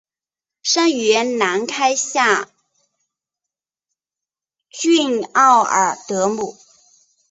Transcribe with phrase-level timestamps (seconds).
[0.63, 2.49] 生于兰开夏
[4.71, 6.55] 郡奥尔德姆。